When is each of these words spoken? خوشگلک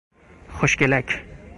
خوشگلک 0.49 1.19